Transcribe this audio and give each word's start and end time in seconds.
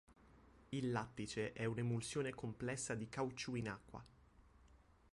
Il 0.71 0.89
lattice 0.91 1.53
è 1.53 1.65
un'emulsione 1.65 2.31
complessa 2.31 2.95
di 2.95 3.07
caucciù 3.07 3.53
in 3.53 3.67
acqua. 3.69 4.03